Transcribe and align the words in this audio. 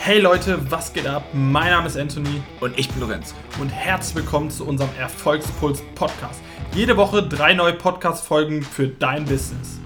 Hey 0.00 0.20
Leute, 0.20 0.70
was 0.70 0.92
geht 0.92 1.06
ab? 1.06 1.24
Mein 1.34 1.70
Name 1.70 1.86
ist 1.86 1.96
Anthony 1.96 2.42
Und 2.60 2.78
ich 2.78 2.88
bin 2.88 3.00
Lorenz. 3.00 3.34
und 3.60 3.68
herzlich 3.68 4.14
willkommen 4.16 4.50
zu 4.50 4.64
unserem 4.66 4.90
Erfolgspuls 4.98 5.82
Podcast. 5.94 6.40
Jede 6.72 6.96
Woche 6.96 7.22
drei 7.28 7.52
neue 7.52 7.74
Podcast-Folgen 7.74 8.62
für 8.62 8.88
dein 8.88 9.24
Business. 9.24 9.80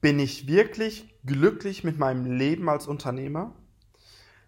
Bin 0.00 0.18
ich 0.20 0.46
wirklich 0.46 1.12
glücklich 1.24 1.82
mit 1.82 1.98
meinem 1.98 2.36
Leben 2.36 2.68
als 2.68 2.86
Unternehmer? 2.86 3.52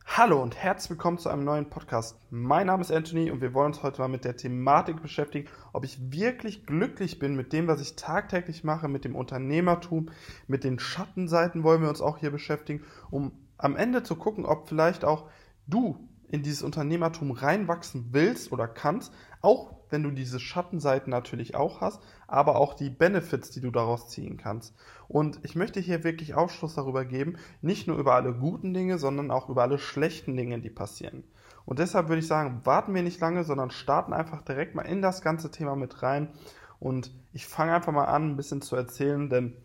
Hallo 0.05 0.41
und 0.41 0.55
herzlich 0.55 0.91
willkommen 0.91 1.19
zu 1.19 1.29
einem 1.29 1.43
neuen 1.45 1.69
Podcast. 1.69 2.17
Mein 2.31 2.69
Name 2.69 2.83
ist 2.83 2.93
Anthony 2.93 3.31
und 3.33 3.41
wir 3.41 3.55
wollen 3.55 3.73
uns 3.73 3.83
heute 3.83 4.01
mal 4.01 4.09
mit 4.09 4.25
der 4.25 4.37
Thematik 4.37 5.03
beschäftigen, 5.03 5.49
ob 5.73 5.85
ich 5.85 5.99
wirklich 6.13 6.67
glücklich 6.67 7.19
bin 7.19 7.35
mit 7.35 7.53
dem, 7.53 7.67
was 7.67 7.81
ich 7.81 7.97
tagtäglich 7.97 8.63
mache, 8.63 8.87
mit 8.87 9.05
dem 9.05 9.17
Unternehmertum, 9.17 10.11
mit 10.47 10.63
den 10.63 10.79
Schattenseiten 10.79 11.65
wollen 11.65 11.83
wir 11.83 11.89
uns 11.89 12.01
auch 12.01 12.19
hier 12.19 12.31
beschäftigen, 12.31 12.85
um 13.11 13.33
am 13.59 13.77
Ende 13.77 14.03
zu 14.03 14.17
gucken, 14.17 14.45
ob 14.45 14.69
vielleicht 14.69 15.05
auch 15.05 15.29
du 15.67 16.09
in 16.29 16.43
dieses 16.43 16.63
Unternehmertum 16.63 17.31
reinwachsen 17.31 18.09
willst 18.11 18.53
oder 18.53 18.67
kannst, 18.67 19.13
auch 19.43 19.75
wenn 19.91 20.03
du 20.03 20.11
diese 20.11 20.41
Schattenseiten 20.41 21.11
natürlich 21.11 21.55
auch 21.55 21.81
hast, 21.81 22.03
aber 22.27 22.57
auch 22.57 22.75
die 22.75 22.91
Benefits, 22.91 23.51
die 23.51 23.61
du 23.61 23.71
daraus 23.71 24.09
ziehen 24.09 24.37
kannst. 24.37 24.75
Und 25.07 25.39
ich 25.45 25.55
möchte 25.55 25.79
hier 25.79 26.03
wirklich 26.03 26.35
Aufschluss 26.35 26.75
darüber 26.75 27.05
geben, 27.05 27.37
nicht 27.63 27.87
nur 27.87 27.99
über 27.99 28.15
alle 28.15 28.35
guten 28.35 28.75
Dinge, 28.75 28.99
sondern 28.99 29.31
auch 29.31 29.49
über 29.49 29.63
alle 29.63 29.79
schlechten 29.79 30.37
Dinge, 30.37 30.59
die 30.59 30.71
passieren. 30.71 31.23
Und 31.65 31.79
deshalb 31.79 32.09
würde 32.09 32.21
ich 32.21 32.27
sagen, 32.27 32.63
warten 32.65 32.95
wir 32.95 33.03
nicht 33.03 33.21
lange, 33.21 33.45
sondern 33.45 33.71
starten 33.71 34.13
einfach 34.13 34.43
direkt 34.43 34.75
mal 34.75 34.83
in 34.83 35.03
das 35.03 35.23
ganze 35.23 35.51
Thema 35.51 35.77
mit 35.77 36.03
rein. 36.03 36.31
Und 36.79 37.13
ich 37.33 37.47
fange 37.47 37.73
einfach 37.73 37.93
mal 37.93 38.05
an, 38.05 38.31
ein 38.31 38.37
bisschen 38.37 38.63
zu 38.63 38.77
erzählen, 38.77 39.31
denn 39.31 39.57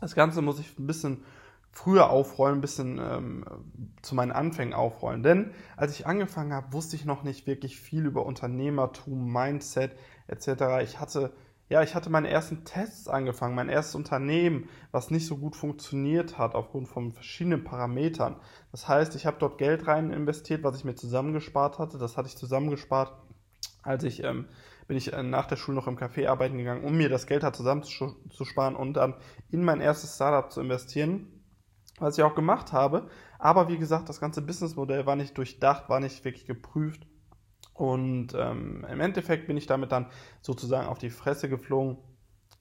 das 0.00 0.14
Ganze 0.14 0.42
muss 0.42 0.60
ich 0.60 0.78
ein 0.78 0.86
bisschen 0.86 1.24
früher 1.76 2.08
aufrollen, 2.08 2.56
ein 2.56 2.60
bisschen 2.62 2.98
ähm, 2.98 3.44
zu 4.00 4.14
meinen 4.14 4.32
Anfängen 4.32 4.72
aufrollen. 4.72 5.22
Denn 5.22 5.50
als 5.76 5.92
ich 5.92 6.06
angefangen 6.06 6.54
habe, 6.54 6.72
wusste 6.72 6.96
ich 6.96 7.04
noch 7.04 7.22
nicht 7.22 7.46
wirklich 7.46 7.78
viel 7.78 8.06
über 8.06 8.24
Unternehmertum, 8.24 9.30
Mindset 9.30 9.92
etc. 10.26 10.82
Ich 10.82 10.98
hatte 10.98 11.34
ja, 11.68 11.82
ich 11.82 11.96
hatte 11.96 12.10
meine 12.10 12.30
ersten 12.30 12.64
Tests 12.64 13.08
angefangen, 13.08 13.56
mein 13.56 13.68
erstes 13.68 13.96
Unternehmen, 13.96 14.68
was 14.92 15.10
nicht 15.10 15.26
so 15.26 15.36
gut 15.36 15.56
funktioniert 15.56 16.38
hat 16.38 16.54
aufgrund 16.54 16.88
von 16.88 17.12
verschiedenen 17.12 17.64
Parametern. 17.64 18.36
Das 18.70 18.86
heißt, 18.86 19.16
ich 19.16 19.26
habe 19.26 19.36
dort 19.40 19.58
Geld 19.58 19.88
rein 19.88 20.12
investiert, 20.12 20.62
was 20.62 20.78
ich 20.78 20.84
mir 20.84 20.94
zusammengespart 20.94 21.80
hatte. 21.80 21.98
Das 21.98 22.16
hatte 22.16 22.28
ich 22.28 22.36
zusammengespart, 22.36 23.12
als 23.82 24.04
ich 24.04 24.22
ähm, 24.22 24.46
bin 24.86 24.96
ich 24.96 25.12
äh, 25.12 25.22
nach 25.24 25.46
der 25.46 25.56
Schule 25.56 25.76
noch 25.76 25.88
im 25.88 25.98
Café 25.98 26.28
arbeiten 26.28 26.56
gegangen, 26.56 26.84
um 26.84 26.96
mir 26.96 27.08
das 27.08 27.26
Geld 27.26 27.42
halt 27.42 27.56
zusammenzusparen 27.56 28.76
und 28.76 28.94
dann 28.94 29.14
in 29.50 29.64
mein 29.64 29.80
erstes 29.80 30.14
Startup 30.14 30.50
zu 30.50 30.60
investieren 30.60 31.35
was 31.98 32.18
ich 32.18 32.24
auch 32.24 32.34
gemacht 32.34 32.72
habe. 32.72 33.08
Aber 33.38 33.68
wie 33.68 33.78
gesagt, 33.78 34.08
das 34.08 34.20
ganze 34.20 34.42
Businessmodell 34.42 35.06
war 35.06 35.16
nicht 35.16 35.36
durchdacht, 35.36 35.88
war 35.88 36.00
nicht 36.00 36.24
wirklich 36.24 36.46
geprüft. 36.46 37.06
Und 37.74 38.28
ähm, 38.34 38.86
im 38.90 39.00
Endeffekt 39.00 39.46
bin 39.46 39.56
ich 39.56 39.66
damit 39.66 39.92
dann 39.92 40.06
sozusagen 40.40 40.88
auf 40.88 40.98
die 40.98 41.10
Fresse 41.10 41.48
geflogen. 41.48 41.98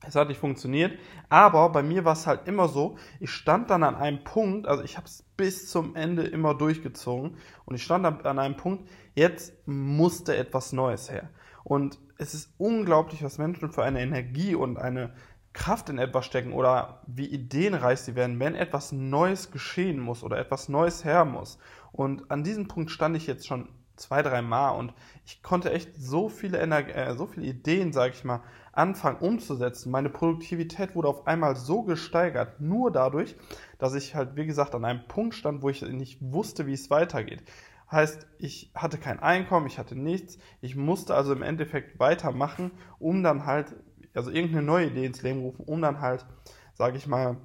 Es 0.06 0.16
hat 0.16 0.28
nicht 0.28 0.40
funktioniert. 0.40 1.00
Aber 1.30 1.70
bei 1.70 1.82
mir 1.84 2.06
war 2.06 2.14
es 2.14 2.28
halt 2.28 2.48
immer 2.48 2.68
so, 2.68 2.98
ich 3.20 3.32
stand 3.32 3.70
dann 3.70 3.84
an 3.84 3.96
einem 3.96 4.24
Punkt, 4.24 4.68
also 4.68 4.84
ich 4.84 4.98
habe 4.98 5.08
es 5.08 5.24
bis 5.38 5.70
zum 5.70 5.96
Ende 5.96 6.24
immer 6.24 6.54
durchgezogen. 6.54 7.38
Und 7.66 7.76
ich 7.76 7.84
stand 7.84 8.06
dann 8.06 8.22
an 8.22 8.40
einem 8.40 8.58
Punkt, 8.58 8.90
jetzt 9.16 9.54
musste 9.66 10.36
etwas 10.36 10.74
Neues 10.74 11.10
her. 11.10 11.30
Und 11.64 11.98
es 12.18 12.34
ist 12.34 12.54
unglaublich, 12.58 13.24
was 13.24 13.38
Menschen 13.38 13.72
für 13.72 13.84
eine 13.84 14.02
Energie 14.02 14.56
und 14.56 14.78
eine 14.78 15.14
Kraft 15.56 15.90
in 15.90 15.98
etwas 15.98 16.26
stecken 16.26 16.54
oder 16.54 17.02
wie 17.08 17.26
ideenreich 17.26 18.02
sie 18.02 18.16
werden, 18.16 18.40
wenn 18.40 18.56
etwas 18.56 18.92
Neues 18.92 19.52
geschehen 19.52 20.00
muss 20.00 20.22
oder 20.22 20.38
etwas 20.38 20.70
Neues 20.70 21.04
her 21.06 21.26
muss. 21.26 21.58
Und 21.92 22.30
an 22.30 22.44
diesem 22.44 22.68
Punkt 22.68 22.92
stand 22.92 23.16
ich 23.16 23.26
jetzt 23.26 23.48
schon 23.48 23.70
zwei, 23.96 24.22
drei 24.22 24.42
Mal 24.42 24.72
und 24.72 24.94
ich 25.26 25.42
konnte 25.42 25.72
echt 25.72 25.96
so 25.98 26.28
viele, 26.28 26.58
Ener 26.58 26.88
äh, 26.94 27.16
so 27.16 27.26
viele 27.26 27.48
Ideen, 27.48 27.94
sage 27.94 28.14
ich 28.14 28.26
mal, 28.26 28.42
anfangen 28.74 29.20
umzusetzen. 29.20 29.92
Meine 29.92 30.10
Produktivität 30.10 30.94
wurde 30.94 31.08
auf 31.08 31.26
einmal 31.26 31.56
so 31.56 31.84
gesteigert, 31.84 32.60
nur 32.60 32.92
dadurch, 32.92 33.36
dass 33.80 33.96
ich 33.96 34.14
halt, 34.14 34.36
wie 34.36 34.46
gesagt, 34.46 34.76
an 34.76 34.84
einem 34.84 35.08
Punkt 35.08 35.36
stand, 35.36 35.62
wo 35.62 35.70
ich 35.70 35.82
nicht 35.82 36.20
wusste, 36.22 36.68
wie 36.68 36.74
es 36.74 36.90
weitergeht. 36.90 37.44
Heißt, 37.90 38.28
ich 38.40 38.72
hatte 38.76 38.98
kein 38.98 39.20
Einkommen, 39.20 39.68
ich 39.68 39.78
hatte 39.78 39.96
nichts. 39.96 40.38
Ich 40.60 40.76
musste 40.76 41.16
also 41.16 41.32
im 41.32 41.44
Endeffekt 41.44 42.00
weitermachen, 42.00 42.72
um 43.00 43.24
dann 43.24 43.46
halt 43.46 43.76
also 44.16 44.32
irgendeine 44.32 44.64
neue 44.64 44.88
Idee 44.88 45.06
ins 45.06 45.22
Leben 45.22 45.42
rufen, 45.42 45.66
um 45.66 45.82
dann 45.82 46.02
halt, 46.02 46.26
sage 46.74 46.98
ich 46.98 47.08
mal, 47.08 47.38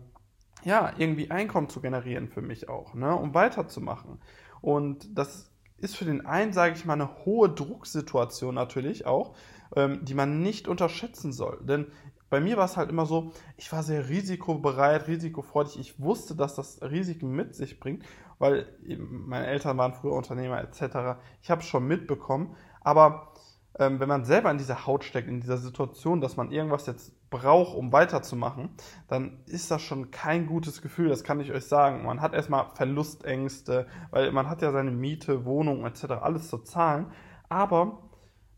ja, 0.64 0.92
irgendwie 0.98 1.30
Einkommen 1.30 1.68
zu 1.68 1.80
generieren 1.80 2.28
für 2.28 2.42
mich 2.42 2.68
auch, 2.68 2.94
ne, 2.94 3.14
um 3.14 3.34
weiterzumachen. 3.34 4.20
Und 4.60 5.16
das 5.16 5.50
ist 5.78 5.96
für 5.96 6.04
den 6.04 6.26
einen, 6.26 6.52
sage 6.52 6.74
ich 6.74 6.84
mal, 6.84 6.94
eine 6.94 7.24
hohe 7.24 7.48
Drucksituation 7.48 8.54
natürlich 8.54 9.06
auch, 9.06 9.34
ähm, 9.74 10.04
die 10.04 10.14
man 10.14 10.42
nicht 10.42 10.68
unterschätzen 10.68 11.32
soll. 11.32 11.58
Denn 11.62 11.86
bei 12.28 12.40
mir 12.40 12.56
war 12.56 12.66
es 12.66 12.76
halt 12.76 12.90
immer 12.90 13.06
so, 13.06 13.32
ich 13.56 13.72
war 13.72 13.82
sehr 13.82 14.08
risikobereit, 14.08 15.08
risikofreudig. 15.08 15.78
Ich 15.80 16.00
wusste, 16.00 16.36
dass 16.36 16.54
das 16.54 16.80
Risiken 16.80 17.32
mit 17.32 17.56
sich 17.56 17.80
bringt, 17.80 18.04
weil 18.38 18.66
meine 18.86 19.48
Eltern 19.48 19.76
waren 19.78 19.94
früher 19.94 20.12
Unternehmer 20.12 20.60
etc. 20.60 21.18
Ich 21.42 21.50
habe 21.50 21.62
es 21.62 21.66
schon 21.66 21.88
mitbekommen. 21.88 22.54
Aber 22.82 23.32
wenn 23.74 24.08
man 24.08 24.24
selber 24.24 24.50
in 24.50 24.58
dieser 24.58 24.86
Haut 24.86 25.04
steckt, 25.04 25.28
in 25.28 25.40
dieser 25.40 25.56
Situation, 25.56 26.20
dass 26.20 26.36
man 26.36 26.50
irgendwas 26.50 26.86
jetzt 26.86 27.12
braucht, 27.30 27.76
um 27.76 27.92
weiterzumachen, 27.92 28.70
dann 29.08 29.38
ist 29.46 29.70
das 29.70 29.80
schon 29.80 30.10
kein 30.10 30.46
gutes 30.46 30.82
Gefühl, 30.82 31.08
das 31.08 31.22
kann 31.22 31.40
ich 31.40 31.52
euch 31.52 31.66
sagen. 31.66 32.04
Man 32.04 32.20
hat 32.20 32.34
erstmal 32.34 32.70
Verlustängste, 32.74 33.86
weil 34.10 34.32
man 34.32 34.50
hat 34.50 34.62
ja 34.62 34.72
seine 34.72 34.90
Miete, 34.90 35.44
Wohnung 35.44 35.86
etc. 35.86 36.04
alles 36.20 36.48
zu 36.48 36.58
zahlen, 36.58 37.12
aber 37.48 38.02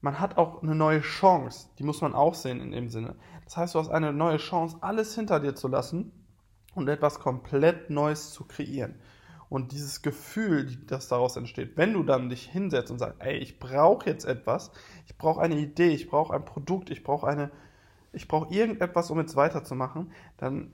man 0.00 0.18
hat 0.18 0.38
auch 0.38 0.62
eine 0.62 0.74
neue 0.74 1.00
Chance, 1.00 1.68
die 1.78 1.84
muss 1.84 2.00
man 2.00 2.14
auch 2.14 2.34
sehen 2.34 2.60
in 2.60 2.72
dem 2.72 2.88
Sinne. 2.88 3.14
Das 3.44 3.56
heißt, 3.56 3.74
du 3.74 3.78
hast 3.78 3.90
eine 3.90 4.12
neue 4.12 4.38
Chance, 4.38 4.78
alles 4.80 5.14
hinter 5.14 5.38
dir 5.38 5.54
zu 5.54 5.68
lassen 5.68 6.10
und 6.74 6.88
etwas 6.88 7.20
komplett 7.20 7.90
Neues 7.90 8.32
zu 8.32 8.44
kreieren. 8.44 8.96
Und 9.52 9.72
dieses 9.72 10.00
Gefühl, 10.00 10.78
das 10.86 11.08
daraus 11.08 11.36
entsteht, 11.36 11.76
wenn 11.76 11.92
du 11.92 12.02
dann 12.02 12.30
dich 12.30 12.48
hinsetzt 12.48 12.90
und 12.90 12.98
sagst, 12.98 13.20
ey, 13.20 13.36
ich 13.36 13.58
brauche 13.58 14.08
jetzt 14.08 14.24
etwas, 14.24 14.70
ich 15.06 15.18
brauche 15.18 15.42
eine 15.42 15.58
Idee, 15.58 15.90
ich 15.90 16.08
brauche 16.08 16.32
ein 16.32 16.46
Produkt, 16.46 16.88
ich 16.88 17.04
brauche 17.04 17.26
eine, 17.26 17.50
ich 18.14 18.28
brauche 18.28 18.50
irgendetwas, 18.50 19.10
um 19.10 19.18
jetzt 19.18 19.36
weiterzumachen, 19.36 20.10
dann 20.38 20.72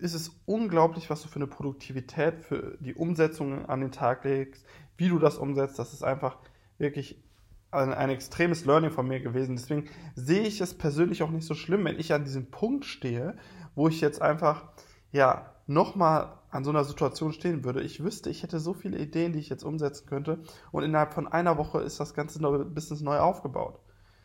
ist 0.00 0.14
es 0.14 0.40
unglaublich, 0.44 1.08
was 1.08 1.22
du 1.22 1.28
für 1.28 1.36
eine 1.36 1.46
Produktivität 1.46 2.40
für 2.40 2.76
die 2.80 2.94
Umsetzung 2.94 3.64
an 3.66 3.80
den 3.80 3.92
Tag 3.92 4.24
legst, 4.24 4.66
wie 4.96 5.08
du 5.08 5.20
das 5.20 5.38
umsetzt. 5.38 5.78
Das 5.78 5.92
ist 5.92 6.02
einfach 6.02 6.38
wirklich 6.78 7.22
ein, 7.70 7.94
ein 7.94 8.10
extremes 8.10 8.64
Learning 8.64 8.90
von 8.90 9.06
mir 9.06 9.20
gewesen. 9.20 9.54
Deswegen 9.54 9.88
sehe 10.16 10.42
ich 10.42 10.60
es 10.60 10.74
persönlich 10.74 11.22
auch 11.22 11.30
nicht 11.30 11.46
so 11.46 11.54
schlimm, 11.54 11.84
wenn 11.84 12.00
ich 12.00 12.12
an 12.12 12.24
diesem 12.24 12.50
Punkt 12.50 12.86
stehe, 12.86 13.36
wo 13.76 13.86
ich 13.86 14.00
jetzt 14.00 14.20
einfach, 14.20 14.64
ja, 15.12 15.53
nochmal 15.66 16.38
an 16.50 16.64
so 16.64 16.70
einer 16.70 16.84
Situation 16.84 17.32
stehen 17.32 17.64
würde, 17.64 17.82
ich 17.82 18.02
wüsste, 18.02 18.30
ich 18.30 18.42
hätte 18.42 18.60
so 18.60 18.74
viele 18.74 18.98
Ideen, 18.98 19.32
die 19.32 19.38
ich 19.38 19.48
jetzt 19.48 19.64
umsetzen 19.64 20.06
könnte 20.06 20.42
und 20.72 20.84
innerhalb 20.84 21.14
von 21.14 21.26
einer 21.26 21.58
Woche 21.58 21.80
ist 21.80 21.98
das 22.00 22.14
ganze 22.14 22.38
Business 22.38 23.00
neu 23.00 23.18
aufgebaut. 23.18 23.80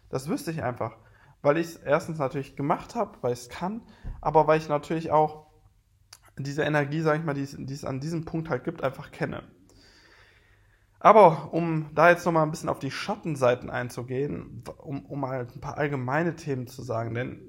Das 0.09 0.27
wüsste 0.27 0.51
ich 0.51 0.63
einfach, 0.63 0.97
weil 1.41 1.57
ich 1.57 1.67
es 1.67 1.75
erstens 1.77 2.19
natürlich 2.19 2.55
gemacht 2.55 2.95
habe, 2.95 3.17
weil 3.21 3.33
ich 3.33 3.39
es 3.39 3.49
kann, 3.49 3.81
aber 4.21 4.47
weil 4.47 4.59
ich 4.59 4.69
natürlich 4.69 5.11
auch 5.11 5.47
diese 6.37 6.63
Energie, 6.63 7.01
sage 7.01 7.19
ich 7.19 7.25
mal, 7.25 7.33
die 7.33 7.43
es, 7.43 7.85
an 7.85 7.99
diesem 7.99 8.25
Punkt 8.25 8.49
halt 8.49 8.63
gibt, 8.63 8.83
einfach 8.83 9.11
kenne. 9.11 9.43
Aber 10.99 11.53
um 11.53 11.89
da 11.93 12.09
jetzt 12.09 12.25
nochmal 12.25 12.43
ein 12.43 12.51
bisschen 12.51 12.69
auf 12.69 12.79
die 12.79 12.91
Schattenseiten 12.91 13.69
einzugehen, 13.69 14.63
um, 14.77 15.05
um 15.05 15.25
halt 15.25 15.55
ein 15.55 15.61
paar 15.61 15.77
allgemeine 15.77 16.35
Themen 16.35 16.67
zu 16.67 16.81
sagen, 16.81 17.13
denn 17.13 17.41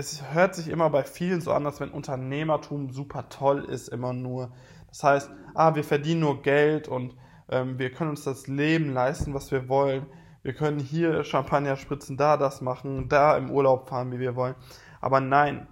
es 0.00 0.32
hört 0.32 0.54
sich 0.54 0.68
immer 0.68 0.88
bei 0.88 1.04
vielen 1.04 1.42
so 1.42 1.52
an, 1.52 1.66
als 1.66 1.78
wenn 1.78 1.90
Unternehmertum 1.90 2.90
super 2.90 3.28
toll 3.28 3.64
ist, 3.64 3.88
immer 3.88 4.14
nur. 4.14 4.50
Das 4.88 5.04
heißt, 5.04 5.30
ah, 5.54 5.74
wir 5.74 5.84
verdienen 5.84 6.20
nur 6.20 6.40
Geld 6.40 6.88
und 6.88 7.14
ähm, 7.50 7.78
wir 7.78 7.90
können 7.92 8.10
uns 8.10 8.24
das 8.24 8.46
Leben 8.46 8.94
leisten, 8.94 9.34
was 9.34 9.50
wir 9.50 9.68
wollen. 9.68 10.06
Wir 10.42 10.54
können 10.54 10.78
hier 10.78 11.22
Champagner 11.22 11.76
spritzen, 11.76 12.16
da 12.16 12.38
das 12.38 12.62
machen, 12.62 13.10
da 13.10 13.36
im 13.36 13.50
Urlaub 13.50 13.90
fahren, 13.90 14.10
wie 14.10 14.18
wir 14.18 14.36
wollen. 14.36 14.54
Aber 15.02 15.20
nein, 15.20 15.66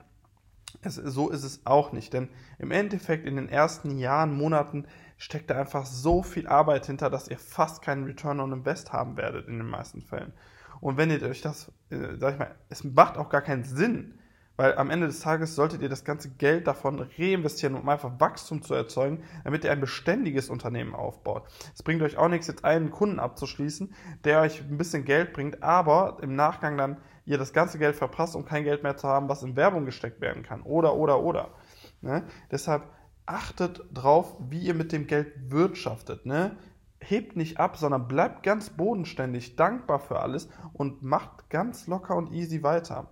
es, 0.82 0.96
so 0.96 1.30
ist 1.30 1.44
es 1.44 1.64
auch 1.64 1.92
nicht. 1.92 2.12
Denn 2.12 2.28
im 2.58 2.70
Endeffekt 2.70 3.26
in 3.26 3.36
den 3.36 3.48
ersten 3.48 3.96
Jahren, 3.96 4.36
Monaten 4.36 4.86
steckt 5.16 5.48
da 5.48 5.58
einfach 5.58 5.86
so 5.86 6.22
viel 6.22 6.46
Arbeit 6.46 6.84
hinter, 6.84 7.08
dass 7.08 7.28
ihr 7.28 7.38
fast 7.38 7.80
keinen 7.80 8.04
Return 8.04 8.40
on 8.40 8.52
Invest 8.52 8.92
haben 8.92 9.16
werdet 9.16 9.48
in 9.48 9.56
den 9.56 9.68
meisten 9.70 10.02
Fällen. 10.02 10.34
Und 10.80 10.98
wenn 10.98 11.10
ihr 11.10 11.22
euch 11.22 11.40
das, 11.40 11.72
äh, 11.90 12.16
sag 12.18 12.34
ich 12.34 12.38
mal, 12.38 12.54
es 12.68 12.84
macht 12.84 13.16
auch 13.16 13.30
gar 13.30 13.42
keinen 13.42 13.64
Sinn, 13.64 14.17
weil 14.58 14.76
am 14.76 14.90
Ende 14.90 15.06
des 15.06 15.20
Tages 15.20 15.54
solltet 15.54 15.82
ihr 15.82 15.88
das 15.88 16.04
ganze 16.04 16.30
Geld 16.30 16.66
davon 16.66 17.06
reinvestieren, 17.16 17.76
um 17.76 17.88
einfach 17.88 18.18
Wachstum 18.18 18.60
zu 18.60 18.74
erzeugen, 18.74 19.22
damit 19.44 19.62
ihr 19.62 19.70
ein 19.70 19.80
beständiges 19.80 20.50
Unternehmen 20.50 20.96
aufbaut. 20.96 21.44
Es 21.74 21.84
bringt 21.84 22.02
euch 22.02 22.18
auch 22.18 22.28
nichts, 22.28 22.48
jetzt 22.48 22.64
einen 22.64 22.90
Kunden 22.90 23.20
abzuschließen, 23.20 23.94
der 24.24 24.40
euch 24.40 24.60
ein 24.60 24.76
bisschen 24.76 25.04
Geld 25.04 25.32
bringt, 25.32 25.62
aber 25.62 26.18
im 26.22 26.34
Nachgang 26.34 26.76
dann 26.76 26.96
ihr 27.24 27.38
das 27.38 27.52
ganze 27.52 27.78
Geld 27.78 27.94
verpasst, 27.94 28.34
um 28.34 28.44
kein 28.44 28.64
Geld 28.64 28.82
mehr 28.82 28.96
zu 28.96 29.06
haben, 29.06 29.28
was 29.28 29.44
in 29.44 29.54
Werbung 29.54 29.84
gesteckt 29.84 30.20
werden 30.20 30.42
kann. 30.42 30.62
Oder, 30.62 30.96
oder, 30.96 31.22
oder. 31.22 31.50
Ne? 32.00 32.24
Deshalb 32.50 32.82
achtet 33.26 33.84
drauf, 33.92 34.36
wie 34.50 34.62
ihr 34.62 34.74
mit 34.74 34.90
dem 34.90 35.06
Geld 35.06 35.32
wirtschaftet. 35.52 36.26
Ne? 36.26 36.56
Hebt 36.98 37.36
nicht 37.36 37.60
ab, 37.60 37.76
sondern 37.76 38.08
bleibt 38.08 38.42
ganz 38.42 38.70
bodenständig, 38.70 39.54
dankbar 39.54 40.00
für 40.00 40.18
alles 40.18 40.48
und 40.72 41.02
macht 41.02 41.48
ganz 41.48 41.86
locker 41.86 42.16
und 42.16 42.32
easy 42.32 42.64
weiter. 42.64 43.08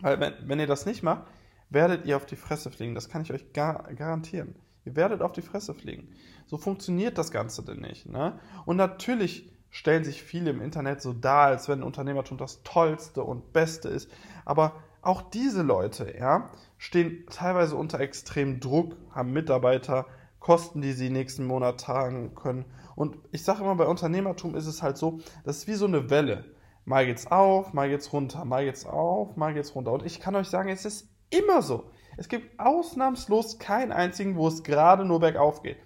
Weil 0.00 0.20
wenn, 0.20 0.34
wenn 0.44 0.60
ihr 0.60 0.66
das 0.66 0.86
nicht 0.86 1.02
macht, 1.02 1.24
werdet 1.70 2.06
ihr 2.06 2.16
auf 2.16 2.26
die 2.26 2.36
Fresse 2.36 2.70
fliegen. 2.70 2.94
Das 2.94 3.08
kann 3.08 3.22
ich 3.22 3.32
euch 3.32 3.52
gar, 3.52 3.92
garantieren. 3.94 4.54
Ihr 4.84 4.96
werdet 4.96 5.22
auf 5.22 5.32
die 5.32 5.42
Fresse 5.42 5.74
fliegen. 5.74 6.08
So 6.46 6.56
funktioniert 6.56 7.18
das 7.18 7.30
Ganze 7.30 7.62
denn 7.62 7.80
nicht. 7.80 8.08
Ne? 8.08 8.38
Und 8.64 8.76
natürlich 8.76 9.52
stellen 9.70 10.04
sich 10.04 10.22
viele 10.22 10.50
im 10.50 10.60
Internet 10.60 11.00
so 11.00 11.12
dar, 11.12 11.46
als 11.46 11.68
wenn 11.68 11.82
Unternehmertum 11.82 12.38
das 12.38 12.62
Tollste 12.62 13.22
und 13.22 13.52
Beste 13.52 13.88
ist. 13.88 14.10
Aber 14.44 14.74
auch 15.02 15.22
diese 15.22 15.62
Leute, 15.62 16.14
ja, 16.18 16.50
stehen 16.76 17.24
teilweise 17.30 17.76
unter 17.76 18.00
extremem 18.00 18.60
Druck, 18.60 18.96
haben 19.12 19.32
Mitarbeiter, 19.32 20.06
Kosten, 20.40 20.80
die 20.80 20.92
sie 20.92 21.10
nächsten 21.10 21.44
Monat 21.44 21.80
tragen 21.80 22.34
können. 22.34 22.64
Und 22.96 23.16
ich 23.30 23.44
sage 23.44 23.62
immer, 23.62 23.76
bei 23.76 23.86
Unternehmertum 23.86 24.54
ist 24.54 24.66
es 24.66 24.82
halt 24.82 24.96
so, 24.96 25.20
das 25.44 25.58
ist 25.58 25.68
wie 25.68 25.74
so 25.74 25.86
eine 25.86 26.10
Welle. 26.10 26.44
Mal 26.90 27.06
geht's 27.06 27.28
auf, 27.28 27.72
mal 27.72 27.88
geht's 27.88 28.12
runter, 28.12 28.44
mal 28.44 28.64
geht's 28.64 28.84
auf, 28.84 29.36
mal 29.36 29.54
geht's 29.54 29.76
runter. 29.76 29.92
Und 29.92 30.04
ich 30.04 30.18
kann 30.18 30.34
euch 30.34 30.48
sagen, 30.48 30.70
es 30.70 30.84
ist 30.84 31.08
immer 31.30 31.62
so. 31.62 31.88
Es 32.16 32.28
gibt 32.28 32.58
ausnahmslos 32.58 33.60
keinen 33.60 33.92
einzigen, 33.92 34.34
wo 34.34 34.48
es 34.48 34.64
gerade 34.64 35.04
nur 35.04 35.20
bergauf 35.20 35.62
geht. 35.62 35.76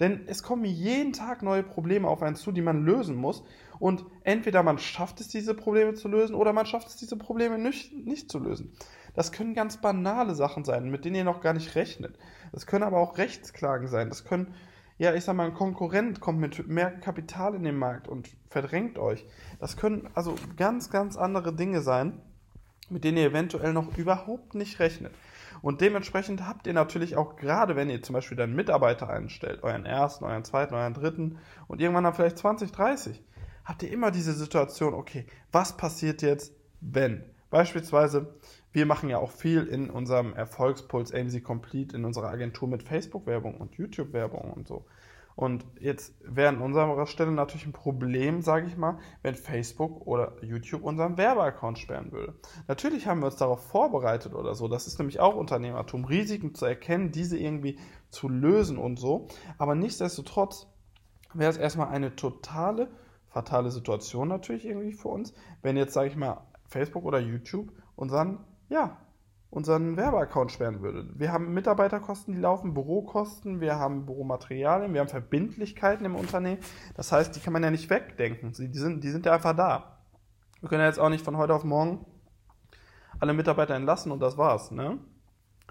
Denn 0.00 0.24
es 0.26 0.42
kommen 0.42 0.66
jeden 0.66 1.14
Tag 1.14 1.42
neue 1.42 1.62
Probleme 1.62 2.06
auf 2.06 2.22
einen 2.22 2.36
zu, 2.36 2.52
die 2.52 2.60
man 2.60 2.84
lösen 2.84 3.16
muss. 3.16 3.42
Und 3.78 4.04
entweder 4.22 4.62
man 4.62 4.76
schafft 4.76 5.22
es, 5.22 5.28
diese 5.28 5.54
Probleme 5.54 5.94
zu 5.94 6.08
lösen, 6.08 6.34
oder 6.34 6.52
man 6.52 6.66
schafft 6.66 6.88
es, 6.88 6.96
diese 6.96 7.16
Probleme 7.16 7.56
nicht, 7.56 7.94
nicht 7.94 8.30
zu 8.30 8.38
lösen. 8.38 8.74
Das 9.14 9.32
können 9.32 9.54
ganz 9.54 9.78
banale 9.78 10.34
Sachen 10.34 10.64
sein, 10.64 10.90
mit 10.90 11.06
denen 11.06 11.16
ihr 11.16 11.24
noch 11.24 11.40
gar 11.40 11.54
nicht 11.54 11.74
rechnet. 11.74 12.18
Das 12.52 12.66
können 12.66 12.84
aber 12.84 12.98
auch 12.98 13.16
Rechtsklagen 13.16 13.88
sein. 13.88 14.10
Das 14.10 14.26
können, 14.26 14.52
ja, 15.00 15.14
ich 15.14 15.24
sag 15.24 15.34
mal, 15.34 15.46
ein 15.46 15.54
Konkurrent 15.54 16.20
kommt 16.20 16.40
mit 16.40 16.68
mehr 16.68 16.90
Kapital 16.90 17.54
in 17.54 17.64
den 17.64 17.78
Markt 17.78 18.06
und 18.06 18.28
verdrängt 18.50 18.98
euch. 18.98 19.24
Das 19.58 19.78
können 19.78 20.10
also 20.12 20.34
ganz, 20.58 20.90
ganz 20.90 21.16
andere 21.16 21.54
Dinge 21.54 21.80
sein, 21.80 22.20
mit 22.90 23.04
denen 23.04 23.16
ihr 23.16 23.24
eventuell 23.24 23.72
noch 23.72 23.96
überhaupt 23.96 24.54
nicht 24.54 24.78
rechnet. 24.78 25.14
Und 25.62 25.80
dementsprechend 25.80 26.46
habt 26.46 26.66
ihr 26.66 26.74
natürlich 26.74 27.16
auch 27.16 27.36
gerade, 27.36 27.76
wenn 27.76 27.88
ihr 27.88 28.02
zum 28.02 28.12
Beispiel 28.12 28.38
einen 28.42 28.54
Mitarbeiter 28.54 29.08
einstellt, 29.08 29.62
euren 29.62 29.86
ersten, 29.86 30.26
euren 30.26 30.44
zweiten, 30.44 30.74
euren 30.74 30.92
dritten 30.92 31.38
und 31.66 31.80
irgendwann 31.80 32.04
dann 32.04 32.12
vielleicht 32.12 32.36
20, 32.36 32.70
30, 32.70 33.24
habt 33.64 33.82
ihr 33.82 33.90
immer 33.90 34.10
diese 34.10 34.34
Situation, 34.34 34.92
okay, 34.92 35.24
was 35.50 35.78
passiert 35.78 36.20
jetzt, 36.20 36.52
wenn? 36.82 37.24
Beispielsweise, 37.48 38.34
wir 38.72 38.86
machen 38.86 39.08
ja 39.08 39.18
auch 39.18 39.30
viel 39.30 39.64
in 39.64 39.90
unserem 39.90 40.32
Erfolgspuls 40.34 41.12
AMC 41.12 41.42
Complete 41.42 41.96
in 41.96 42.04
unserer 42.04 42.28
Agentur 42.28 42.68
mit 42.68 42.82
Facebook-Werbung 42.82 43.56
und 43.56 43.74
YouTube-Werbung 43.74 44.52
und 44.52 44.68
so. 44.68 44.84
Und 45.36 45.64
jetzt 45.80 46.14
wäre 46.22 46.50
an 46.50 46.60
unserer 46.60 47.06
Stelle 47.06 47.30
natürlich 47.30 47.64
ein 47.64 47.72
Problem, 47.72 48.42
sage 48.42 48.66
ich 48.66 48.76
mal, 48.76 48.98
wenn 49.22 49.34
Facebook 49.34 50.06
oder 50.06 50.34
YouTube 50.42 50.82
unseren 50.82 51.16
Werbeaccount 51.16 51.78
sperren 51.78 52.12
würde. 52.12 52.34
Natürlich 52.68 53.06
haben 53.06 53.20
wir 53.20 53.26
uns 53.26 53.36
darauf 53.36 53.64
vorbereitet 53.66 54.34
oder 54.34 54.54
so. 54.54 54.68
Das 54.68 54.86
ist 54.86 54.98
nämlich 54.98 55.18
auch 55.18 55.36
Unternehmertum, 55.36 56.04
Risiken 56.04 56.54
zu 56.54 56.66
erkennen, 56.66 57.10
diese 57.10 57.38
irgendwie 57.38 57.78
zu 58.10 58.28
lösen 58.28 58.76
und 58.76 58.98
so. 58.98 59.28
Aber 59.56 59.74
nichtsdestotrotz 59.74 60.66
wäre 61.32 61.50
es 61.50 61.56
erstmal 61.56 61.88
eine 61.88 62.16
totale, 62.16 62.90
fatale 63.28 63.70
Situation 63.70 64.28
natürlich 64.28 64.66
irgendwie 64.66 64.92
für 64.92 65.08
uns, 65.08 65.32
wenn 65.62 65.76
jetzt, 65.76 65.94
sage 65.94 66.08
ich 66.08 66.16
mal, 66.16 66.46
Facebook 66.66 67.04
oder 67.04 67.18
YouTube 67.18 67.72
unseren, 67.96 68.38
ja, 68.70 68.96
unseren 69.50 69.96
Werbeaccount 69.96 70.52
sperren 70.52 70.80
würde. 70.80 71.10
Wir 71.14 71.32
haben 71.32 71.52
Mitarbeiterkosten, 71.52 72.34
die 72.34 72.40
laufen, 72.40 72.72
Bürokosten, 72.72 73.60
wir 73.60 73.76
haben 73.76 74.06
Büromaterialien, 74.06 74.94
wir 74.94 75.00
haben 75.00 75.08
Verbindlichkeiten 75.08 76.06
im 76.06 76.14
Unternehmen. 76.14 76.62
Das 76.94 77.12
heißt, 77.12 77.34
die 77.34 77.40
kann 77.40 77.52
man 77.52 77.62
ja 77.62 77.70
nicht 77.70 77.90
wegdenken. 77.90 78.52
Die 78.52 78.78
sind, 78.78 79.04
die 79.04 79.10
sind 79.10 79.26
ja 79.26 79.34
einfach 79.34 79.56
da. 79.56 79.98
Wir 80.60 80.68
können 80.68 80.82
ja 80.82 80.86
jetzt 80.86 81.00
auch 81.00 81.08
nicht 81.08 81.24
von 81.24 81.36
heute 81.36 81.54
auf 81.54 81.64
morgen 81.64 82.06
alle 83.18 83.34
Mitarbeiter 83.34 83.74
entlassen 83.74 84.12
und 84.12 84.20
das 84.20 84.38
war's. 84.38 84.70
Ne? 84.70 84.98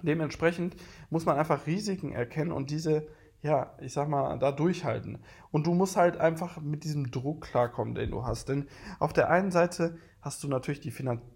Dementsprechend 0.04 0.76
muss 1.10 1.26
man 1.26 1.38
einfach 1.38 1.66
Risiken 1.66 2.12
erkennen 2.12 2.52
und 2.52 2.70
diese, 2.70 3.08
ja, 3.42 3.74
ich 3.80 3.94
sag 3.94 4.10
mal, 4.10 4.38
da 4.40 4.52
durchhalten. 4.52 5.20
Und 5.52 5.68
du 5.68 5.74
musst 5.74 5.96
halt 5.96 6.18
einfach 6.18 6.60
mit 6.62 6.84
diesem 6.84 7.12
Druck 7.12 7.42
klarkommen, 7.42 7.96
den 7.96 8.12
du 8.12 8.26
hast. 8.26 8.50
Denn 8.50 8.68
auf 9.00 9.14
der 9.14 9.30
einen 9.30 9.52
Seite 9.52 9.98
hast 10.22 10.44
du 10.44 10.48
natürlich 10.48 10.82
die, 10.82 10.94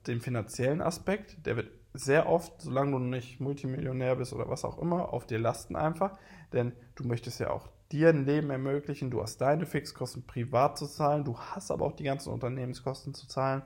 den 0.07 0.21
finanziellen 0.21 0.81
Aspekt, 0.81 1.45
der 1.45 1.55
wird 1.55 1.71
sehr 1.93 2.27
oft, 2.27 2.61
solange 2.61 2.91
du 2.91 2.99
nicht 2.99 3.39
Multimillionär 3.39 4.15
bist 4.15 4.33
oder 4.33 4.49
was 4.49 4.65
auch 4.65 4.79
immer, 4.79 5.13
auf 5.13 5.27
dir 5.27 5.39
lasten 5.39 5.75
einfach. 5.75 6.17
Denn 6.51 6.73
du 6.95 7.03
möchtest 7.05 7.39
ja 7.39 7.51
auch 7.51 7.69
dir 7.91 8.09
ein 8.09 8.25
Leben 8.25 8.49
ermöglichen. 8.49 9.11
Du 9.11 9.21
hast 9.21 9.39
deine 9.39 9.65
Fixkosten 9.65 10.25
privat 10.25 10.77
zu 10.77 10.87
zahlen. 10.87 11.23
Du 11.23 11.37
hast 11.37 11.71
aber 11.71 11.85
auch 11.85 11.95
die 11.95 12.03
ganzen 12.03 12.33
Unternehmenskosten 12.33 13.13
zu 13.13 13.27
zahlen. 13.27 13.61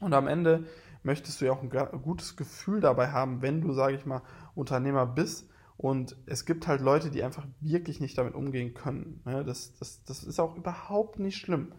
Und 0.00 0.14
am 0.14 0.26
Ende 0.26 0.64
möchtest 1.02 1.40
du 1.40 1.44
ja 1.44 1.52
auch 1.52 1.62
ein 1.62 1.70
gutes 2.02 2.36
Gefühl 2.36 2.80
dabei 2.80 3.12
haben, 3.12 3.42
wenn 3.42 3.60
du, 3.60 3.72
sage 3.72 3.96
ich 3.96 4.06
mal, 4.06 4.22
Unternehmer 4.54 5.06
bist. 5.06 5.48
Und 5.76 6.16
es 6.24 6.46
gibt 6.46 6.66
halt 6.66 6.80
Leute, 6.80 7.10
die 7.10 7.22
einfach 7.22 7.46
wirklich 7.60 8.00
nicht 8.00 8.16
damit 8.16 8.34
umgehen 8.34 8.72
können. 8.72 9.20
Ne? 9.26 9.44
Das, 9.44 9.74
das, 9.78 10.02
das 10.04 10.24
ist 10.24 10.40
auch 10.40 10.56
überhaupt 10.56 11.18
nicht 11.18 11.36
schlimm. 11.36 11.72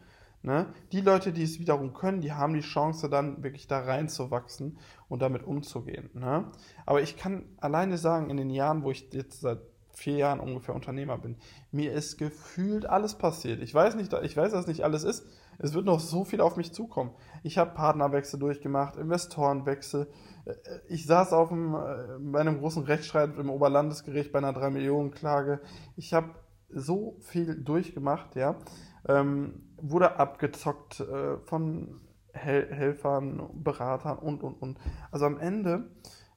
Ne? 0.44 0.68
Die 0.92 1.02
Leute, 1.02 1.34
die 1.34 1.44
es 1.44 1.60
wiederum 1.60 1.94
können, 1.94 2.22
die 2.22 2.32
haben 2.32 2.54
die 2.54 2.62
Chance, 2.62 3.10
dann 3.10 3.44
wirklich 3.44 3.68
da 3.68 3.80
reinzuwachsen 3.80 4.78
und 5.10 5.22
damit 5.22 5.44
umzugehen. 5.44 6.10
Ne? 6.14 6.52
Aber 6.86 7.02
ich 7.02 7.18
kann 7.18 7.46
alleine 7.58 7.98
sagen, 7.98 8.30
in 8.30 8.38
den 8.38 8.50
Jahren, 8.50 8.84
wo 8.84 8.92
ich 8.92 9.12
jetzt 9.12 9.42
seit 9.42 9.60
vier 9.98 10.18
Jahren 10.18 10.40
ungefähr 10.40 10.76
Unternehmer 10.76 11.18
bin, 11.18 11.38
mir 11.72 11.92
ist 11.92 12.18
gefühlt 12.18 12.86
alles 12.86 13.16
passiert. 13.16 13.62
Ich 13.62 13.74
weiß 13.74 13.96
nicht, 13.96 14.14
ich 14.14 14.38
weiß, 14.38 14.52
dass 14.52 14.68
nicht 14.68 14.84
alles 14.84 15.04
ist. 15.04 15.26
Es 15.58 15.74
wird 15.74 15.86
noch 15.86 16.00
so 16.00 16.24
viel 16.24 16.40
auf 16.40 16.56
mich 16.56 16.72
zukommen. 16.72 17.12
Ich 17.42 17.58
habe 17.58 17.74
Partnerwechsel 17.74 18.40
durchgemacht, 18.40 18.96
Investorenwechsel. 18.96 20.08
Äh, 20.46 20.54
ich 20.88 21.08
saß 21.08 21.34
auf 21.34 21.52
einem, 21.52 21.74
äh, 21.74 22.20
bei 22.20 22.40
einem 22.40 22.60
großen 22.60 22.84
Rechtsstreit 22.84 23.38
im 23.38 23.50
Oberlandesgericht 23.50 24.32
bei 24.32 24.38
einer 24.38 24.54
3-Millionen-Klage. 24.54 25.62
Ich 25.96 26.14
habe 26.14 26.30
so 26.70 27.18
viel 27.22 27.56
durchgemacht, 27.56 28.36
ja. 28.36 28.60
Ähm, 29.08 29.64
wurde 29.78 30.20
abgezockt 30.20 31.00
äh, 31.00 31.38
von 31.46 32.02
Hel 32.34 32.68
Helfern, 32.72 33.50
Beratern 33.54 34.18
und, 34.18 34.44
und, 34.44 34.62
und. 34.62 34.78
Also 35.12 35.26
am 35.26 35.40
Ende, 35.40 35.90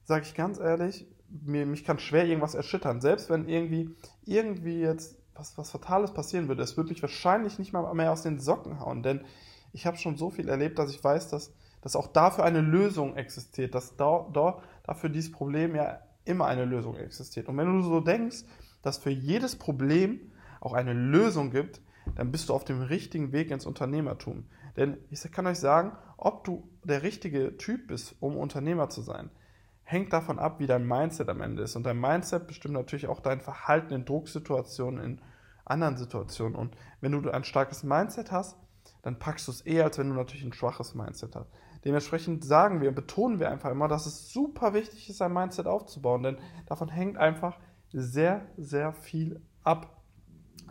sage 0.04 0.24
ich 0.24 0.34
ganz 0.34 0.58
ehrlich, 0.58 1.06
mir, 1.28 1.66
mich 1.66 1.84
kann 1.84 1.98
schwer 1.98 2.26
irgendwas 2.26 2.54
erschüttern. 2.54 3.00
Selbst 3.00 3.30
wenn 3.30 3.48
irgendwie, 3.48 3.94
irgendwie 4.24 4.80
jetzt 4.80 5.16
was, 5.34 5.56
was 5.56 5.70
Fatales 5.70 6.12
passieren 6.12 6.48
würde, 6.48 6.62
es 6.62 6.76
würde 6.76 6.90
mich 6.90 7.02
wahrscheinlich 7.02 7.58
nicht 7.58 7.72
mal 7.72 7.92
mehr 7.94 8.12
aus 8.12 8.22
den 8.22 8.38
Socken 8.38 8.80
hauen, 8.80 9.02
denn 9.02 9.24
ich 9.72 9.86
habe 9.86 9.96
schon 9.96 10.16
so 10.16 10.30
viel 10.30 10.48
erlebt, 10.48 10.78
dass 10.78 10.90
ich 10.90 11.02
weiß, 11.02 11.28
dass, 11.28 11.54
dass 11.80 11.96
auch 11.96 12.08
dafür 12.08 12.44
eine 12.44 12.60
Lösung 12.60 13.16
existiert, 13.16 13.74
dass 13.74 13.96
da, 13.96 14.26
da, 14.32 14.60
dafür 14.84 15.10
dieses 15.10 15.32
Problem 15.32 15.74
ja 15.74 16.00
immer 16.24 16.46
eine 16.46 16.64
Lösung 16.64 16.96
existiert. 16.96 17.48
Und 17.48 17.56
wenn 17.56 17.72
du 17.72 17.82
so 17.82 18.00
denkst, 18.00 18.44
dass 18.82 18.98
für 18.98 19.10
jedes 19.10 19.56
Problem 19.56 20.32
auch 20.60 20.72
eine 20.72 20.92
Lösung 20.92 21.50
gibt, 21.50 21.80
dann 22.16 22.30
bist 22.32 22.48
du 22.48 22.54
auf 22.54 22.64
dem 22.64 22.82
richtigen 22.82 23.32
Weg 23.32 23.50
ins 23.50 23.66
Unternehmertum. 23.66 24.44
Denn 24.76 24.98
ich 25.10 25.22
kann 25.32 25.46
euch 25.46 25.58
sagen, 25.58 25.92
ob 26.16 26.44
du 26.44 26.68
der 26.84 27.02
richtige 27.02 27.56
Typ 27.56 27.88
bist, 27.88 28.16
um 28.20 28.36
Unternehmer 28.36 28.88
zu 28.88 29.02
sein, 29.02 29.30
hängt 29.82 30.12
davon 30.12 30.38
ab, 30.38 30.60
wie 30.60 30.66
dein 30.66 30.86
Mindset 30.86 31.28
am 31.28 31.40
Ende 31.40 31.62
ist. 31.62 31.76
Und 31.76 31.84
dein 31.84 32.00
Mindset 32.00 32.46
bestimmt 32.46 32.74
natürlich 32.74 33.08
auch 33.08 33.20
dein 33.20 33.40
Verhalten 33.40 33.92
in 33.92 34.04
Drucksituationen, 34.04 35.02
in 35.02 35.20
anderen 35.64 35.96
Situationen. 35.96 36.54
Und 36.54 36.76
wenn 37.00 37.12
du 37.12 37.30
ein 37.30 37.44
starkes 37.44 37.82
Mindset 37.82 38.30
hast, 38.30 38.56
dann 39.02 39.18
packst 39.18 39.48
du 39.48 39.52
es 39.52 39.60
eher, 39.62 39.84
als 39.84 39.98
wenn 39.98 40.08
du 40.08 40.14
natürlich 40.14 40.44
ein 40.44 40.52
schwaches 40.52 40.94
Mindset 40.94 41.34
hast. 41.34 41.50
Dementsprechend 41.84 42.44
sagen 42.44 42.80
wir 42.80 42.90
und 42.90 42.94
betonen 42.94 43.40
wir 43.40 43.50
einfach 43.50 43.70
immer, 43.70 43.88
dass 43.88 44.06
es 44.06 44.30
super 44.30 44.74
wichtig 44.74 45.08
ist, 45.08 45.22
ein 45.22 45.32
Mindset 45.32 45.66
aufzubauen, 45.66 46.22
denn 46.22 46.38
davon 46.66 46.88
hängt 46.88 47.16
einfach 47.16 47.58
sehr, 47.92 48.46
sehr 48.56 48.92
viel 48.92 49.40
ab. 49.64 49.99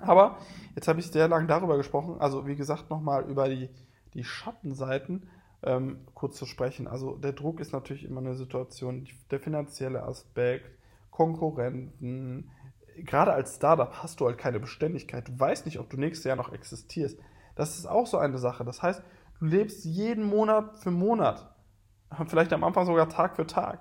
Aber 0.01 0.37
jetzt 0.75 0.87
habe 0.87 0.99
ich 0.99 1.07
sehr 1.07 1.27
lange 1.27 1.47
darüber 1.47 1.77
gesprochen. 1.77 2.17
Also 2.19 2.47
wie 2.47 2.55
gesagt, 2.55 2.89
nochmal 2.89 3.29
über 3.29 3.49
die, 3.49 3.69
die 4.13 4.23
Schattenseiten 4.23 5.29
ähm, 5.63 6.05
kurz 6.13 6.37
zu 6.37 6.45
sprechen. 6.45 6.87
Also 6.87 7.15
der 7.17 7.33
Druck 7.33 7.59
ist 7.59 7.73
natürlich 7.73 8.05
immer 8.05 8.21
eine 8.21 8.35
Situation, 8.35 9.07
der 9.31 9.39
finanzielle 9.39 10.03
Aspekt, 10.03 10.69
Konkurrenten. 11.11 12.49
Gerade 12.97 13.33
als 13.33 13.55
Startup 13.55 13.91
hast 14.01 14.19
du 14.19 14.25
halt 14.25 14.37
keine 14.37 14.59
Beständigkeit. 14.59 15.27
Du 15.27 15.39
weißt 15.39 15.65
nicht, 15.65 15.79
ob 15.79 15.89
du 15.89 15.97
nächstes 15.97 16.25
Jahr 16.25 16.37
noch 16.37 16.53
existierst. 16.53 17.19
Das 17.55 17.77
ist 17.77 17.87
auch 17.87 18.07
so 18.07 18.17
eine 18.17 18.37
Sache. 18.37 18.63
Das 18.63 18.81
heißt, 18.81 19.01
du 19.39 19.45
lebst 19.45 19.83
jeden 19.83 20.23
Monat 20.23 20.77
für 20.79 20.91
Monat. 20.91 21.53
Vielleicht 22.27 22.53
am 22.53 22.63
Anfang 22.63 22.85
sogar 22.85 23.09
Tag 23.09 23.35
für 23.35 23.45
Tag. 23.45 23.79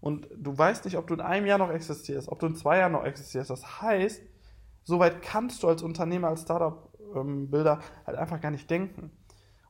Und 0.00 0.28
du 0.36 0.56
weißt 0.56 0.84
nicht, 0.84 0.98
ob 0.98 1.06
du 1.06 1.14
in 1.14 1.22
einem 1.22 1.46
Jahr 1.46 1.56
noch 1.56 1.70
existierst, 1.70 2.28
ob 2.28 2.38
du 2.38 2.46
in 2.46 2.54
zwei 2.54 2.78
Jahren 2.78 2.92
noch 2.92 3.04
existierst. 3.04 3.48
Das 3.48 3.80
heißt, 3.80 4.22
Soweit 4.84 5.22
kannst 5.22 5.62
du 5.62 5.68
als 5.68 5.82
Unternehmer, 5.82 6.28
als 6.28 6.42
Startup-Bilder 6.42 7.72
ähm, 7.80 8.06
halt 8.06 8.18
einfach 8.18 8.40
gar 8.40 8.50
nicht 8.50 8.70
denken. 8.70 9.10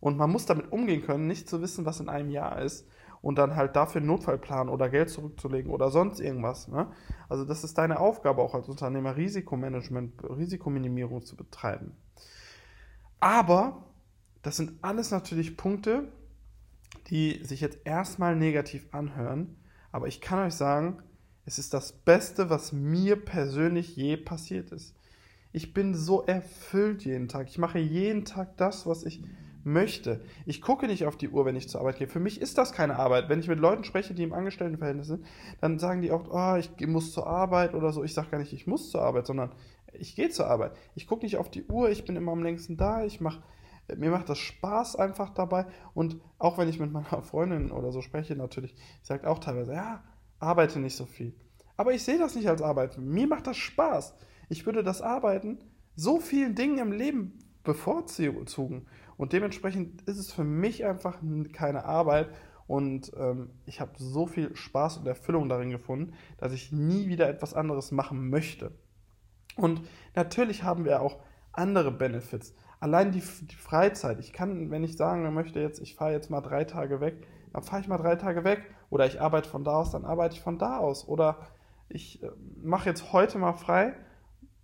Und 0.00 0.18
man 0.18 0.30
muss 0.30 0.44
damit 0.44 0.70
umgehen 0.70 1.02
können, 1.02 1.26
nicht 1.26 1.48
zu 1.48 1.62
wissen, 1.62 1.86
was 1.86 2.00
in 2.00 2.08
einem 2.08 2.30
Jahr 2.30 2.60
ist. 2.60 2.86
und 3.24 3.36
dann 3.38 3.56
halt 3.56 3.74
dafür 3.74 4.02
einen 4.02 4.08
Notfallplan 4.08 4.68
oder 4.68 4.90
Geld 4.90 5.08
zurückzulegen 5.08 5.72
oder 5.72 5.90
sonst 5.90 6.20
irgendwas. 6.20 6.68
Ne? 6.68 6.88
Also 7.30 7.46
das 7.46 7.64
ist 7.64 7.78
deine 7.78 7.98
Aufgabe 7.98 8.42
auch 8.42 8.54
als 8.54 8.68
Unternehmer, 8.68 9.16
Risikomanagement, 9.16 10.22
Risikominimierung 10.24 11.24
zu 11.24 11.34
betreiben. 11.34 11.96
Aber 13.20 13.86
das 14.42 14.58
sind 14.58 14.72
alles 14.82 15.10
natürlich 15.10 15.56
Punkte, 15.56 16.12
die 17.08 17.42
sich 17.42 17.62
jetzt 17.62 17.78
erstmal 17.84 18.36
negativ 18.36 18.88
anhören. 18.92 19.56
Aber 19.90 20.06
ich 20.06 20.20
kann 20.20 20.40
euch 20.40 20.54
sagen, 20.54 21.02
es 21.46 21.58
ist 21.58 21.72
das 21.72 21.92
Beste, 21.92 22.50
was 22.50 22.72
mir 22.72 23.16
persönlich 23.16 23.96
je 23.96 24.18
passiert 24.18 24.70
ist. 24.70 24.94
Ich 25.54 25.72
bin 25.72 25.94
so 25.94 26.22
erfüllt 26.22 27.04
jeden 27.04 27.28
Tag. 27.28 27.48
Ich 27.48 27.58
mache 27.58 27.78
jeden 27.78 28.24
Tag 28.24 28.56
das, 28.56 28.88
was 28.88 29.04
ich 29.04 29.22
möchte. 29.62 30.20
Ich 30.46 30.60
gucke 30.60 30.88
nicht 30.88 31.06
auf 31.06 31.16
die 31.16 31.28
Uhr, 31.28 31.44
wenn 31.44 31.54
ich 31.54 31.68
zur 31.68 31.80
Arbeit 31.80 31.98
gehe. 31.98 32.08
Für 32.08 32.18
mich 32.18 32.40
ist 32.40 32.58
das 32.58 32.72
keine 32.72 32.98
Arbeit. 32.98 33.28
Wenn 33.28 33.38
ich 33.38 33.46
mit 33.46 33.60
Leuten 33.60 33.84
spreche, 33.84 34.14
die 34.14 34.24
im 34.24 34.32
Angestelltenverhältnis 34.32 35.06
sind, 35.06 35.24
dann 35.60 35.78
sagen 35.78 36.02
die 36.02 36.10
auch, 36.10 36.24
oh, 36.28 36.56
ich 36.58 36.84
muss 36.88 37.12
zur 37.12 37.28
Arbeit 37.28 37.72
oder 37.74 37.92
so. 37.92 38.02
Ich 38.02 38.14
sage 38.14 38.30
gar 38.30 38.38
nicht, 38.38 38.52
ich 38.52 38.66
muss 38.66 38.90
zur 38.90 39.02
Arbeit, 39.02 39.28
sondern 39.28 39.52
ich 39.92 40.16
gehe 40.16 40.28
zur 40.28 40.48
Arbeit. 40.48 40.72
Ich 40.96 41.06
gucke 41.06 41.24
nicht 41.24 41.36
auf 41.36 41.48
die 41.52 41.62
Uhr, 41.66 41.88
ich 41.88 42.04
bin 42.04 42.16
immer 42.16 42.32
am 42.32 42.42
längsten 42.42 42.76
da, 42.76 43.04
ich 43.04 43.20
mache 43.20 43.40
mir 43.96 44.10
macht 44.10 44.28
das 44.28 44.38
Spaß 44.38 44.96
einfach 44.96 45.30
dabei. 45.30 45.66
Und 45.94 46.16
auch 46.38 46.58
wenn 46.58 46.68
ich 46.68 46.80
mit 46.80 46.90
meiner 46.90 47.22
Freundin 47.22 47.70
oder 47.70 47.92
so 47.92 48.00
spreche, 48.00 48.34
natürlich, 48.34 48.74
sagt 49.02 49.24
auch 49.24 49.38
teilweise, 49.38 49.74
ja, 49.74 50.02
arbeite 50.40 50.80
nicht 50.80 50.96
so 50.96 51.06
viel. 51.06 51.32
Aber 51.76 51.92
ich 51.92 52.02
sehe 52.02 52.18
das 52.18 52.34
nicht 52.34 52.48
als 52.48 52.60
Arbeit. 52.60 52.98
Mir 52.98 53.28
macht 53.28 53.46
das 53.46 53.56
Spaß. 53.56 54.14
Ich 54.48 54.66
würde 54.66 54.82
das 54.82 55.02
Arbeiten 55.02 55.58
so 55.96 56.20
vielen 56.20 56.54
Dingen 56.54 56.78
im 56.78 56.92
Leben 56.92 57.38
bevorzugen. 57.62 58.86
Und 59.16 59.32
dementsprechend 59.32 60.02
ist 60.02 60.18
es 60.18 60.32
für 60.32 60.44
mich 60.44 60.84
einfach 60.84 61.18
keine 61.52 61.84
Arbeit. 61.84 62.28
Und 62.66 63.12
ähm, 63.16 63.50
ich 63.66 63.80
habe 63.80 63.92
so 63.96 64.26
viel 64.26 64.54
Spaß 64.56 64.98
und 64.98 65.06
Erfüllung 65.06 65.48
darin 65.48 65.70
gefunden, 65.70 66.14
dass 66.38 66.52
ich 66.52 66.72
nie 66.72 67.08
wieder 67.08 67.28
etwas 67.28 67.54
anderes 67.54 67.92
machen 67.92 68.30
möchte. 68.30 68.72
Und 69.56 69.82
natürlich 70.14 70.62
haben 70.62 70.84
wir 70.84 71.02
auch 71.02 71.20
andere 71.52 71.90
Benefits. 71.90 72.54
Allein 72.80 73.12
die, 73.12 73.22
die 73.42 73.54
Freizeit. 73.54 74.18
Ich 74.18 74.32
kann, 74.32 74.70
wenn 74.70 74.84
ich 74.84 74.96
sagen 74.96 75.32
möchte, 75.32 75.60
jetzt, 75.60 75.80
ich 75.80 75.94
fahre 75.94 76.12
jetzt 76.12 76.30
mal 76.30 76.40
drei 76.40 76.64
Tage 76.64 77.00
weg, 77.00 77.26
dann 77.52 77.62
fahre 77.62 77.80
ich 77.80 77.88
mal 77.88 77.98
drei 77.98 78.16
Tage 78.16 78.44
weg. 78.44 78.62
Oder 78.90 79.06
ich 79.06 79.20
arbeite 79.20 79.48
von 79.48 79.64
da 79.64 79.72
aus, 79.72 79.92
dann 79.92 80.04
arbeite 80.04 80.34
ich 80.34 80.42
von 80.42 80.58
da 80.58 80.78
aus. 80.78 81.06
Oder 81.06 81.38
ich 81.88 82.22
äh, 82.22 82.30
mache 82.62 82.88
jetzt 82.88 83.12
heute 83.12 83.38
mal 83.38 83.52
frei. 83.52 83.94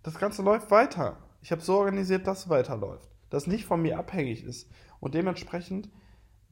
Das 0.03 0.17
Ganze 0.17 0.41
läuft 0.41 0.71
weiter. 0.71 1.17
Ich 1.41 1.51
habe 1.51 1.61
so 1.61 1.77
organisiert, 1.77 2.27
dass 2.27 2.39
es 2.39 2.49
weiterläuft 2.49 3.11
das 3.31 3.47
nicht 3.47 3.65
von 3.65 3.81
mir 3.81 3.97
abhängig 3.97 4.43
ist. 4.43 4.69
Und 4.99 5.15
dementsprechend 5.15 5.89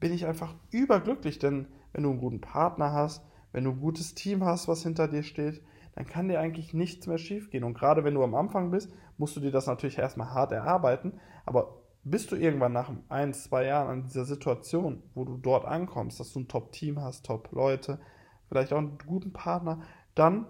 bin 0.00 0.12
ich 0.12 0.26
einfach 0.26 0.54
überglücklich, 0.70 1.38
denn 1.38 1.68
wenn 1.92 2.02
du 2.02 2.10
einen 2.10 2.18
guten 2.18 2.40
Partner 2.40 2.92
hast, 2.92 3.24
wenn 3.52 3.64
du 3.64 3.70
ein 3.70 3.80
gutes 3.80 4.14
Team 4.14 4.44
hast, 4.44 4.66
was 4.66 4.82
hinter 4.82 5.06
dir 5.06 5.22
steht, 5.22 5.62
dann 5.94 6.06
kann 6.06 6.28
dir 6.28 6.40
eigentlich 6.40 6.72
nichts 6.72 7.06
mehr 7.06 7.18
schiefgehen. 7.18 7.64
Und 7.64 7.74
gerade 7.74 8.02
wenn 8.02 8.14
du 8.14 8.24
am 8.24 8.34
Anfang 8.34 8.70
bist, 8.70 8.90
musst 9.18 9.36
du 9.36 9.40
dir 9.40 9.50
das 9.50 9.66
natürlich 9.66 9.98
erstmal 9.98 10.30
hart 10.30 10.52
erarbeiten. 10.52 11.20
Aber 11.44 11.82
bist 12.02 12.32
du 12.32 12.36
irgendwann 12.36 12.72
nach 12.72 12.90
ein, 13.08 13.34
zwei 13.34 13.66
Jahren 13.66 13.88
an 13.88 14.02
dieser 14.04 14.24
Situation, 14.24 15.02
wo 15.14 15.24
du 15.24 15.36
dort 15.36 15.66
ankommst, 15.66 16.18
dass 16.18 16.32
du 16.32 16.40
ein 16.40 16.48
Top-Team 16.48 17.00
hast, 17.00 17.26
Top-Leute, 17.26 18.00
vielleicht 18.48 18.72
auch 18.72 18.78
einen 18.78 18.96
guten 19.06 19.32
Partner, 19.32 19.82
dann, 20.14 20.46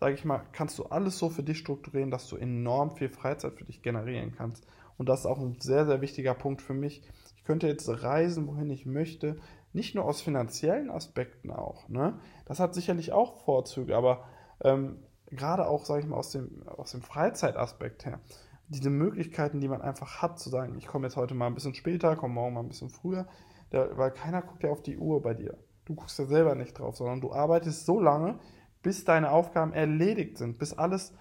sage 0.00 0.14
ich 0.14 0.24
mal, 0.24 0.42
kannst 0.52 0.78
du 0.78 0.84
alles 0.84 1.18
so 1.18 1.30
für 1.30 1.42
dich 1.42 1.58
strukturieren, 1.58 2.10
dass 2.10 2.28
du 2.28 2.36
enorm 2.36 2.90
viel 2.90 3.08
Freizeit 3.08 3.54
für 3.54 3.64
dich 3.64 3.82
generieren 3.82 4.32
kannst. 4.36 4.66
Und 4.98 5.08
das 5.08 5.20
ist 5.20 5.26
auch 5.26 5.38
ein 5.38 5.56
sehr, 5.60 5.86
sehr 5.86 6.00
wichtiger 6.00 6.34
Punkt 6.34 6.62
für 6.62 6.74
mich. 6.74 7.02
Ich 7.36 7.44
könnte 7.44 7.66
jetzt 7.66 7.88
reisen, 7.88 8.46
wohin 8.46 8.70
ich 8.70 8.86
möchte. 8.86 9.36
Nicht 9.72 9.94
nur 9.94 10.04
aus 10.04 10.20
finanziellen 10.20 10.90
Aspekten 10.90 11.50
auch. 11.50 11.88
Ne? 11.88 12.18
Das 12.46 12.60
hat 12.60 12.74
sicherlich 12.74 13.12
auch 13.12 13.36
Vorzüge, 13.44 13.96
aber 13.96 14.24
ähm, 14.62 14.98
gerade 15.30 15.66
auch, 15.66 15.84
sage 15.84 16.00
ich 16.00 16.06
mal, 16.06 16.16
aus 16.16 16.30
dem, 16.30 16.66
aus 16.66 16.92
dem 16.92 17.02
Freizeitaspekt 17.02 18.06
her. 18.06 18.20
Diese 18.68 18.90
Möglichkeiten, 18.90 19.60
die 19.60 19.68
man 19.68 19.82
einfach 19.82 20.22
hat, 20.22 20.38
zu 20.38 20.50
sagen, 20.50 20.76
ich 20.78 20.86
komme 20.86 21.06
jetzt 21.06 21.16
heute 21.16 21.34
mal 21.34 21.46
ein 21.46 21.54
bisschen 21.54 21.74
später, 21.74 22.16
komme 22.16 22.34
morgen 22.34 22.54
mal 22.54 22.60
ein 22.60 22.68
bisschen 22.68 22.90
früher, 22.90 23.26
der, 23.72 23.96
weil 23.96 24.10
keiner 24.10 24.42
guckt 24.42 24.62
ja 24.62 24.70
auf 24.70 24.82
die 24.82 24.98
Uhr 24.98 25.22
bei 25.22 25.34
dir. 25.34 25.56
Du 25.84 25.94
guckst 25.94 26.18
ja 26.18 26.24
selber 26.24 26.54
nicht 26.54 26.78
drauf, 26.78 26.96
sondern 26.96 27.20
du 27.20 27.32
arbeitest 27.32 27.86
so 27.86 28.00
lange, 28.00 28.40
bis 28.86 29.04
deine 29.04 29.32
Aufgaben 29.32 29.72
erledigt 29.72 30.38
sind, 30.38 30.60
bis 30.60 30.72
alles, 30.72 31.12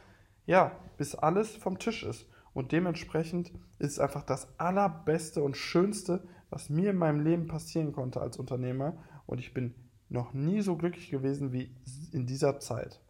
ja, 0.46 0.74
bis 0.98 1.16
alles 1.16 1.56
vom 1.56 1.80
Tisch 1.80 2.04
ist. 2.04 2.30
Und 2.54 2.72
dementsprechend 2.72 3.52
ist 3.80 3.94
es 3.94 4.00
einfach 4.00 4.22
das 4.22 4.48
allerbeste 4.60 5.42
und 5.42 5.58
schönste, 5.58 6.28
was 6.52 6.70
mir 6.70 6.92
in 6.92 6.98
meinem 6.98 7.22
Leben 7.22 7.48
passieren 7.48 7.92
konnte 7.92 8.22
als 8.22 8.38
Unternehmer. 8.38 8.98
Und 9.26 9.40
ich 9.40 9.56
bin 9.56 9.74
noch 10.10 10.32
nie 10.34 10.62
so 10.62 10.78
glücklich 10.78 11.10
gewesen 11.10 11.54
wie 11.54 11.76
in 12.12 12.28
dieser 12.28 12.60
Zeit. 12.60 13.02